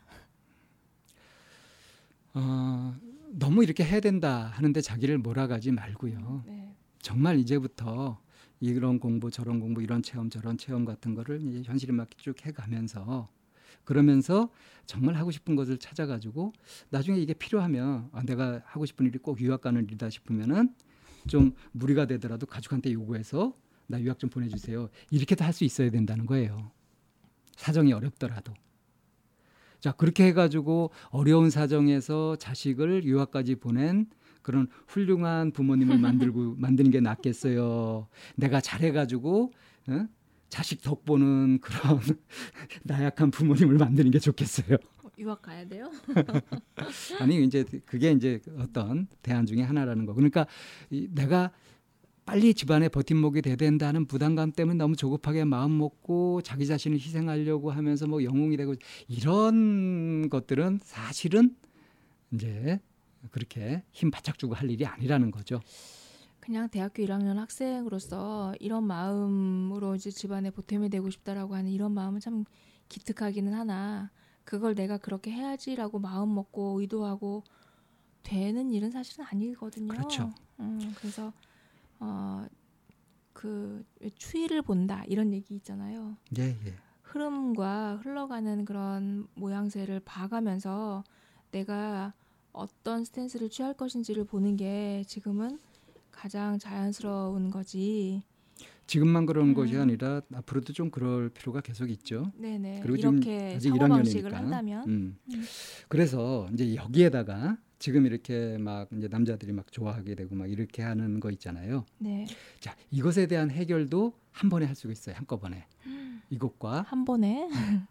어, 2.33 2.95
너무 3.31 3.63
이렇게 3.63 3.83
해야 3.83 3.99
된다 3.99 4.45
하는데 4.53 4.79
자기를 4.79 5.17
몰아가지 5.17 5.71
말고요. 5.71 6.43
네. 6.45 6.68
정말 7.09 7.39
이제부터 7.39 8.21
이런 8.59 8.99
공부 8.99 9.31
저런 9.31 9.59
공부 9.59 9.81
이런 9.81 10.03
체험 10.03 10.29
저런 10.29 10.59
체험 10.59 10.85
같은 10.85 11.15
거를 11.15 11.41
이제 11.41 11.63
현실에 11.63 11.91
맞게 11.91 12.17
쭉 12.19 12.35
해가면서 12.45 13.27
그러면서 13.83 14.51
정말 14.85 15.15
하고 15.15 15.31
싶은 15.31 15.55
것을 15.55 15.79
찾아가지고 15.79 16.53
나중에 16.91 17.17
이게 17.17 17.33
필요하면 17.33 18.09
아, 18.11 18.21
내가 18.21 18.61
하고 18.63 18.85
싶은 18.85 19.07
일이 19.07 19.17
꼭 19.17 19.41
유학 19.41 19.61
가는 19.61 19.83
일이다 19.83 20.11
싶으면은 20.11 20.75
좀 21.27 21.55
무리가 21.71 22.05
되더라도 22.05 22.45
가족한테 22.45 22.93
요구해서 22.93 23.55
나 23.87 23.99
유학 23.99 24.19
좀 24.19 24.29
보내주세요. 24.29 24.87
이렇게도 25.09 25.43
할 25.43 25.51
수 25.51 25.63
있어야 25.63 25.89
된다는 25.89 26.27
거예요. 26.27 26.69
사정이 27.55 27.91
어렵더라도. 27.91 28.53
자 29.79 29.93
그렇게 29.93 30.25
해가지고 30.27 30.91
어려운 31.09 31.49
사정에서 31.49 32.35
자식을 32.35 33.03
유학까지 33.03 33.55
보낸 33.55 34.05
그런 34.41 34.67
훌륭한 34.87 35.51
부모님을 35.51 35.97
만들고 35.99 36.55
만드는 36.57 36.91
게 36.91 36.99
낫겠어요. 36.99 38.07
내가 38.35 38.61
잘해가지고 38.61 39.53
어? 39.87 40.07
자식 40.49 40.81
덕보는 40.81 41.59
그런 41.61 41.99
나약한 42.83 43.31
부모님을 43.31 43.77
만드는 43.77 44.11
게 44.11 44.19
좋겠어요. 44.19 44.77
유학 45.19 45.41
가야 45.41 45.67
돼요? 45.67 45.91
아니 47.19 47.43
이제 47.43 47.65
그게 47.85 48.11
이제 48.11 48.39
어떤 48.57 49.07
대안 49.21 49.45
중에 49.45 49.61
하나라는 49.61 50.05
거. 50.05 50.13
그러니까 50.13 50.47
이, 50.89 51.07
내가 51.11 51.51
빨리 52.25 52.53
집안에 52.53 52.89
버팀목이 52.89 53.41
돼야 53.41 53.55
된다는 53.55 54.05
부담감 54.05 54.51
때문에 54.51 54.77
너무 54.77 54.95
조급하게 54.95 55.45
마음 55.45 55.77
먹고 55.77 56.41
자기 56.43 56.67
자신을 56.67 56.97
희생하려고 56.97 57.71
하면서 57.71 58.07
뭐 58.07 58.23
영웅이 58.23 58.55
되고 58.55 58.75
이런 59.07 60.29
것들은 60.29 60.79
사실은 60.83 61.55
이제 62.31 62.79
그렇게 63.31 63.83
힘 63.91 64.11
바짝 64.11 64.37
주고 64.37 64.53
할 64.53 64.69
일이 64.69 64.85
아니라는 64.85 65.31
거죠. 65.31 65.59
그냥 66.39 66.69
대학교 66.69 67.03
1학년 67.03 67.35
학생으로서 67.35 68.55
이런 68.59 68.85
마음으로 68.85 69.95
이제 69.95 70.09
집안에 70.09 70.51
보탬이 70.51 70.89
되고 70.89 71.09
싶다라고 71.09 71.55
하는 71.55 71.69
이런 71.69 71.93
마음은 71.93 72.19
참 72.21 72.45
기특하기는 72.87 73.53
하나 73.53 74.09
그걸 74.43 74.73
내가 74.73 74.97
그렇게 74.97 75.31
해야지라고 75.31 75.99
마음 75.99 76.33
먹고 76.33 76.79
의도하고 76.79 77.43
되는 78.23 78.71
일은 78.71 78.89
사실은 78.89 79.25
아니거든요. 79.29 79.89
그렇죠. 79.89 80.33
음, 80.59 80.93
그래서 80.95 81.31
어, 81.99 82.45
그 83.33 83.85
추위를 84.15 84.61
본다 84.61 85.03
이런 85.05 85.33
얘기 85.33 85.55
있잖아요. 85.55 86.17
예, 86.37 86.57
예. 86.65 86.75
흐름과 87.03 87.97
흘러가는 88.03 88.65
그런 88.65 89.27
모양새를 89.35 89.99
봐가면서 90.01 91.03
내가 91.51 92.13
어떤 92.59 93.05
스탠스를 93.05 93.49
취할 93.49 93.73
것인지를 93.73 94.25
보는 94.25 94.57
게 94.57 95.03
지금은 95.07 95.59
가장 96.11 96.59
자연스러운 96.59 97.49
거지. 97.49 98.21
지금만 98.85 99.25
그런 99.25 99.49
음. 99.49 99.53
것이 99.53 99.77
아니라 99.77 100.21
앞으로도 100.33 100.73
좀 100.73 100.89
그럴 100.89 101.29
필요가 101.29 101.61
계속 101.61 101.89
있죠. 101.89 102.31
네네. 102.35 102.81
그리고 102.81 102.97
이렇게 102.97 103.55
아직 103.55 103.69
사고 103.69 103.87
방식을 103.87 104.31
1학년이니까. 104.31 104.33
한다면 104.33 104.89
음. 104.89 105.17
음. 105.31 105.43
그래서 105.87 106.49
이제 106.51 106.75
여기에다가 106.75 107.57
지금 107.77 108.05
이렇게 108.05 108.57
막 108.57 108.89
이제 108.91 109.07
남자들이 109.07 109.53
막 109.53 109.71
좋아하게 109.71 110.15
되고 110.15 110.35
막 110.35 110.51
이렇게 110.51 110.81
하는 110.81 111.21
거 111.21 111.31
있잖아요. 111.31 111.85
네. 111.99 112.25
자, 112.59 112.75
이것에 112.91 113.27
대한 113.27 113.49
해결도 113.51 114.13
한 114.31 114.49
번에 114.49 114.65
할 114.65 114.75
수가 114.75 114.91
있어요. 114.91 115.15
한꺼번에. 115.15 115.65
이것과 116.29 116.81
한 116.81 117.05
번에 117.05 117.47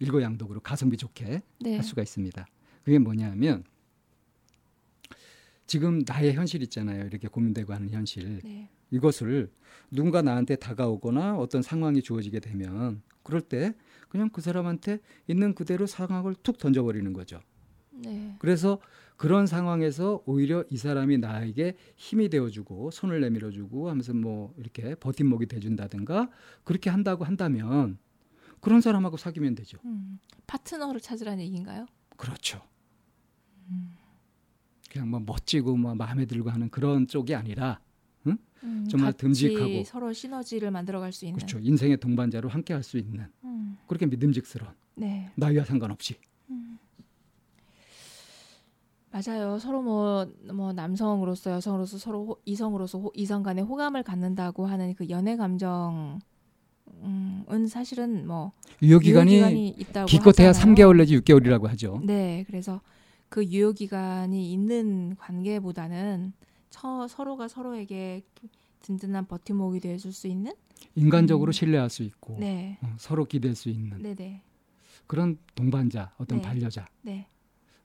일거양독으로 0.00 0.60
가성비 0.60 0.96
좋게 0.98 1.42
네. 1.60 1.74
할 1.76 1.82
수가 1.82 2.02
있습니다. 2.02 2.46
그게 2.82 2.98
뭐냐면 2.98 3.64
지금 5.68 6.02
나의 6.04 6.32
현실 6.32 6.62
있잖아요. 6.62 7.04
이렇게 7.04 7.28
고민되고 7.28 7.72
하는 7.72 7.90
현실. 7.90 8.40
네. 8.42 8.68
이것을 8.90 9.52
누군가 9.90 10.22
나한테 10.22 10.56
다가오거나 10.56 11.36
어떤 11.36 11.60
상황이 11.62 12.02
주어지게 12.02 12.40
되면 12.40 13.02
그럴 13.22 13.42
때 13.42 13.74
그냥 14.08 14.30
그 14.30 14.40
사람한테 14.40 14.98
있는 15.28 15.54
그대로 15.54 15.86
상황을 15.86 16.34
툭 16.42 16.56
던져버리는 16.56 17.12
거죠. 17.12 17.40
네. 17.90 18.34
그래서 18.38 18.80
그런 19.18 19.46
상황에서 19.46 20.22
오히려 20.24 20.64
이 20.70 20.78
사람이 20.78 21.18
나에게 21.18 21.76
힘이 21.96 22.30
되어주고 22.30 22.90
손을 22.90 23.20
내밀어주고 23.20 23.90
하면서 23.90 24.14
뭐 24.14 24.54
이렇게 24.56 24.94
버팀목이 24.94 25.46
돼준다든가 25.46 26.30
그렇게 26.64 26.88
한다고 26.88 27.24
한다면 27.24 27.98
그런 28.60 28.80
사람하고 28.80 29.18
사귀면 29.18 29.54
되죠. 29.54 29.76
음. 29.84 30.18
파트너를 30.46 31.00
찾으라는 31.00 31.44
얘기인가요? 31.44 31.86
그렇죠. 32.16 32.62
그냥 34.90 35.10
뭐 35.10 35.20
멋지고 35.20 35.76
뭐 35.76 35.94
마음에 35.94 36.24
들고 36.26 36.50
하는 36.50 36.70
그런 36.70 37.06
쪽이 37.06 37.34
아니라 37.34 37.80
음, 38.64 38.88
정말 38.90 39.12
듬직하고. 39.12 39.84
서로 39.84 40.12
시너지를 40.12 40.72
만들어갈 40.72 41.12
수 41.12 41.24
있는. 41.24 41.36
그렇죠. 41.36 41.60
인생의 41.60 41.98
동반자로 42.00 42.48
함께 42.48 42.74
할 42.74 42.82
수 42.82 42.98
있는 42.98 43.26
음. 43.44 43.78
그렇게 43.86 44.04
믿음직스러운 44.06 44.72
네. 44.96 45.30
나이와 45.36 45.64
상관없이 45.64 46.16
맞아요. 49.10 49.58
서로 49.58 49.80
뭐, 49.82 50.30
뭐 50.52 50.72
남성으로서 50.72 51.52
여성으로서 51.52 51.98
서로 51.98 52.26
호- 52.26 52.36
이성으로서 52.44 52.98
호- 52.98 53.12
이성 53.14 53.42
간의 53.42 53.64
호감을 53.64 54.02
갖는다고 54.02 54.66
하는 54.66 54.94
그 54.94 55.08
연애 55.08 55.36
감정 55.36 56.18
은 57.50 57.68
사실은 57.68 58.26
뭐 58.26 58.52
유효 58.82 58.98
기간이 58.98 59.76
기껏해야 60.06 60.48
하잖아요. 60.48 60.74
3개월 60.74 60.96
내지 60.98 61.16
6개월이라고 61.18 61.66
하죠. 61.68 62.00
네, 62.04 62.44
그래서 62.46 62.80
그 63.28 63.44
유효 63.46 63.72
기간이 63.72 64.52
있는 64.52 65.16
관계보다는 65.16 66.32
처, 66.70 67.06
서로가 67.08 67.48
서로에게 67.48 68.22
든든한 68.80 69.26
버팀목이 69.26 69.80
되어줄 69.80 70.12
수 70.12 70.26
있는 70.28 70.52
인간적으로 70.94 71.50
음. 71.50 71.52
신뢰할 71.52 71.90
수 71.90 72.02
있고 72.02 72.36
네, 72.38 72.78
어, 72.82 72.94
서로 72.98 73.24
기댈 73.24 73.54
수 73.54 73.68
있는 73.68 74.00
네, 74.02 74.14
네, 74.14 74.42
그런 75.06 75.38
동반자, 75.54 76.14
어떤 76.18 76.38
네. 76.38 76.42
반려자 76.42 76.86
네. 77.02 77.26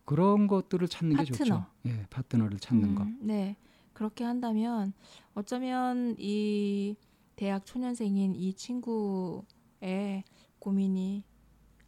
그런 0.05 0.47
것들을 0.47 0.87
찾는 0.87 1.17
게 1.17 1.23
좋죠. 1.25 1.37
파트너. 1.37 1.65
예, 1.87 2.05
파트너를 2.09 2.59
찾는 2.59 2.89
음, 2.89 2.95
거. 2.95 3.07
네, 3.19 3.55
그렇게 3.93 4.23
한다면 4.23 4.93
어쩌면 5.33 6.15
이 6.19 6.95
대학 7.35 7.65
초년생인 7.65 8.35
이 8.35 8.53
친구의 8.53 10.23
고민이 10.59 11.23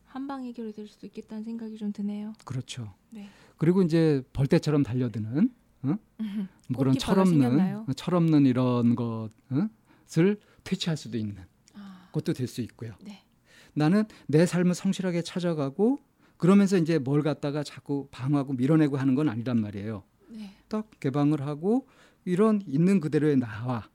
한 0.05 0.27
방 0.27 0.45
해결이 0.45 0.71
될 0.73 0.87
수도 0.87 1.05
있겠다는 1.07 1.43
생각이 1.43 1.75
좀 1.77 1.91
드네요. 1.91 2.33
그렇죠. 2.45 2.93
네. 3.09 3.27
그리고 3.57 3.81
이제 3.81 4.21
벌떼처럼 4.33 4.83
달려드는 4.83 5.49
어? 5.83 5.97
뭐 6.69 6.79
그런 6.79 6.97
철없는 6.97 7.41
생겼나요? 7.41 7.85
철없는 7.95 8.45
이런 8.45 8.95
것을 8.95 10.39
퇴치할 10.63 10.97
수도 10.97 11.17
있는 11.17 11.37
아, 11.73 12.09
것도 12.11 12.33
될 12.33 12.47
수 12.47 12.61
있고요. 12.61 12.93
네. 13.03 13.23
나는 13.73 14.05
내 14.27 14.45
삶을 14.45 14.73
성실하게 14.73 15.21
찾아가고 15.21 15.99
그러면서 16.37 16.77
이제 16.77 16.97
뭘 16.97 17.21
갖다가 17.21 17.63
자꾸 17.63 18.07
방어하고 18.11 18.53
밀어내고 18.53 18.97
하는 18.97 19.15
건 19.15 19.29
아니란 19.29 19.61
말이에요. 19.61 20.03
네. 20.29 20.51
딱 20.67 20.89
개방을 20.99 21.41
하고 21.41 21.87
이런 22.25 22.61
있는 22.65 22.99
그대로의 22.99 23.37
나와 23.37 23.89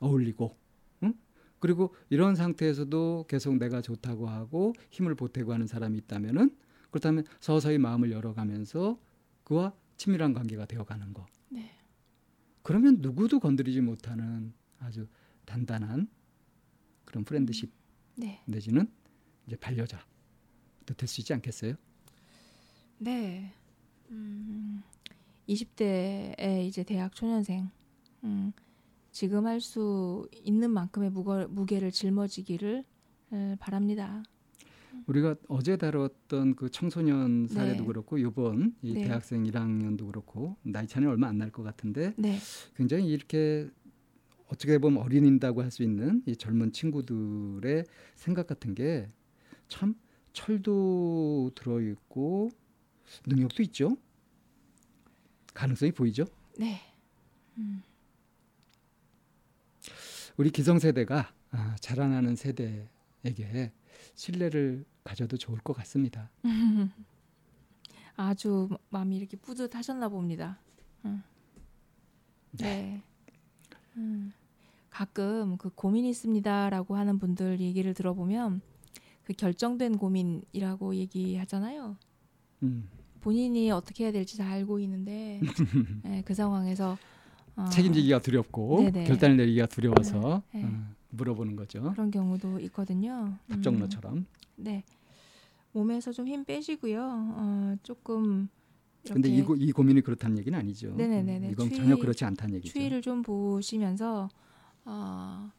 어울리고 0.00 0.56
응? 1.04 1.14
그리고 1.58 1.94
이런 2.10 2.36
상태에서도 2.36 3.26
계속 3.28 3.56
내가 3.56 3.80
좋다고 3.80 4.28
하고 4.28 4.74
힘을 4.90 5.14
보태고 5.14 5.52
하는 5.52 5.66
사람이 5.66 5.96
있다면은 5.98 6.54
그렇다면 6.90 7.24
서서히 7.40 7.78
마음을 7.78 8.10
열어가면서 8.10 8.98
그와 9.44 9.72
친밀한 9.96 10.32
관계가 10.34 10.66
되어가는 10.66 11.12
거. 11.12 11.26
네. 11.48 11.70
그러면 12.62 12.98
누구도 13.00 13.40
건드리지 13.40 13.80
못하는 13.80 14.52
아주 14.78 15.06
단단한 15.44 16.08
그런 17.04 17.24
프렌드십 17.24 17.70
네. 18.16 18.42
내지는 18.46 18.90
이제 19.46 19.56
반려자 19.56 20.04
될 20.86 21.06
수 21.08 21.20
있지 21.20 21.32
않겠어요? 21.34 21.74
네. 22.98 23.52
음, 24.10 24.82
20대의 25.48 26.66
이제 26.66 26.82
대학 26.84 27.14
초년생. 27.14 27.70
음, 28.24 28.52
지금 29.12 29.46
할 29.46 29.60
수 29.60 30.28
있는 30.44 30.70
만큼의 30.70 31.10
무거, 31.10 31.46
무게를 31.48 31.90
짊어지기를 31.92 32.84
에, 33.32 33.56
바랍니다. 33.60 34.22
우리가 35.06 35.34
어제 35.48 35.76
다뤘던 35.76 36.54
그 36.56 36.70
청소년 36.70 37.46
사례도 37.48 37.82
네. 37.82 37.86
그렇고 37.86 38.18
이번 38.18 38.74
이 38.82 38.94
네. 38.94 39.04
대학생 39.04 39.44
1학년도 39.44 40.06
그렇고 40.06 40.56
나이 40.62 40.86
차는 40.86 41.08
얼마 41.08 41.28
안 41.28 41.38
날 41.38 41.50
것 41.50 41.62
같은데 41.62 42.14
네. 42.16 42.38
굉장히 42.76 43.08
이렇게 43.10 43.68
어떻게 44.48 44.78
보면 44.78 45.02
어린이다고 45.02 45.62
할 45.62 45.70
수 45.70 45.82
있는 45.82 46.22
이 46.26 46.36
젊은 46.36 46.72
친구들의 46.72 47.84
생각 48.16 48.46
같은 48.46 48.74
게 48.74 49.08
참 49.68 49.94
철도 50.32 51.52
들어 51.54 51.80
있고 51.80 52.50
능력도 53.26 53.62
있죠. 53.64 53.96
가능성이 55.54 55.92
보이죠. 55.92 56.24
네. 56.58 56.80
우리 60.36 60.50
기성세대가 60.50 61.32
아, 61.52 61.76
자라나는 61.80 62.34
세대에게 62.36 63.72
신뢰를 64.14 64.84
가져도 65.04 65.36
좋을 65.36 65.58
것 65.60 65.72
같습니다. 65.74 66.30
아주 68.16 68.68
마음이 68.90 69.16
이렇게 69.16 69.36
뿌듯하셨나 69.36 70.08
봅니다. 70.08 70.58
음. 71.04 71.22
네. 72.52 73.02
음. 73.96 74.32
가끔 74.90 75.56
그 75.56 75.70
고민 75.70 76.04
있습니다라고 76.04 76.96
하는 76.96 77.18
분들 77.18 77.60
얘기를 77.60 77.94
들어보면 77.94 78.60
그 79.24 79.32
결정된 79.32 79.96
고민이라고 79.96 80.96
얘기하잖아요. 80.96 81.96
음, 82.64 82.88
본인이 83.20 83.70
어떻게 83.70 84.04
해야 84.04 84.12
될지 84.12 84.36
다 84.36 84.48
알고 84.50 84.80
있는데 84.80 85.40
네, 86.04 86.22
그 86.24 86.34
상황에서 86.34 86.98
어, 87.56 87.64
책임지기가 87.66 88.20
두렵고 88.20 88.90
네네. 88.90 89.04
결단을 89.04 89.36
내리기가 89.36 89.66
두려워서 89.66 90.42
네. 90.52 90.64
어, 90.64 90.94
물어보는 91.10 91.56
거죠. 91.56 91.90
그런 91.92 92.10
경우도 92.10 92.60
있거든요. 92.60 93.36
음, 93.46 93.48
답정너처럼. 93.48 94.26
네. 94.56 94.84
몸에서 95.72 96.12
좀 96.12 96.26
힘 96.26 96.44
빼시고요. 96.44 97.00
어, 97.02 97.76
조금 97.82 98.48
근데 99.06 99.28
이, 99.30 99.42
고, 99.42 99.54
이 99.56 99.72
고민이 99.72 100.02
그렇다는 100.02 100.36
얘기는 100.38 100.56
아니죠. 100.58 100.94
네네네. 100.94 101.50
이건 101.52 101.68
추위, 101.68 101.76
전혀 101.78 101.96
그렇지 101.96 102.24
않다는 102.24 102.56
얘기죠. 102.56 102.72
추위를 102.74 103.00
좀 103.02 103.22
보시면서 103.22 104.28
어, 104.84 105.50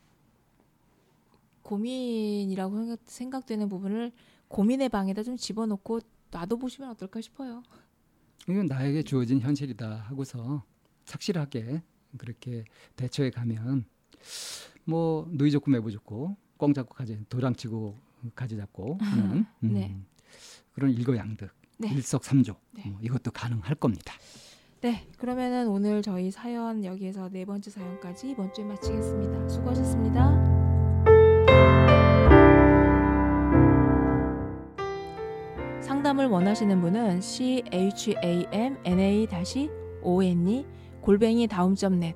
고민이라고 1.63 2.75
생각, 2.77 2.99
생각되는 3.05 3.69
부분을 3.69 4.11
고민의 4.47 4.89
방에다 4.89 5.23
좀 5.23 5.37
집어넣고 5.37 6.01
놔둬 6.31 6.57
보시면 6.57 6.89
어떨까 6.91 7.21
싶어요. 7.21 7.63
이건 8.49 8.65
나에게 8.67 9.03
주어진 9.03 9.39
현실이다 9.39 9.89
하고서 10.07 10.63
착실하게 11.05 11.81
그렇게 12.17 12.65
대처해 12.95 13.29
가면 13.29 13.85
뭐 14.85 15.27
누이 15.31 15.51
좋고 15.51 15.71
매부 15.71 15.91
좋고 15.91 16.35
꽁 16.57 16.73
잡고 16.73 16.93
가지 16.95 17.17
도랑 17.29 17.55
치고 17.55 17.97
가지 18.35 18.57
잡고 18.57 18.97
하는 19.01 19.45
음, 19.63 19.73
네. 19.73 19.97
그런 20.73 20.91
일거양득 20.91 21.49
네. 21.77 21.89
일석삼조 21.91 22.55
네. 22.71 22.89
뭐 22.89 22.99
이것도 23.01 23.31
가능할 23.31 23.75
겁니다. 23.75 24.13
네, 24.81 25.07
그러면은 25.17 25.67
오늘 25.67 26.01
저희 26.01 26.31
사연 26.31 26.83
여기에서 26.83 27.29
네 27.29 27.45
번째 27.45 27.69
사연까지 27.69 28.31
이번 28.31 28.51
주에 28.51 28.65
마치겠습니다. 28.65 29.47
수고하셨습니다. 29.47 30.61
상담을 35.81 36.25
원하시는 36.25 36.81
분은 36.81 37.21
c 37.21 37.63
h 37.71 38.15
a 38.23 38.47
m 38.51 38.77
n 38.83 38.99
a 38.99 39.27
o 40.01 40.23
n 40.23 40.47
e 40.47 40.65
골뱅이 41.01 41.47
다음점 41.47 41.99
넷 41.99 42.15